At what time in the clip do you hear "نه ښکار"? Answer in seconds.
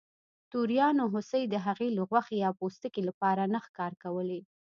3.53-3.93